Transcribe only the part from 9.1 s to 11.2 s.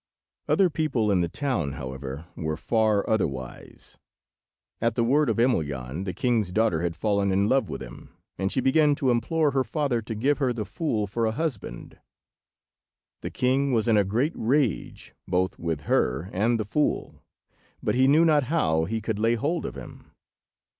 implore her father to give her the fool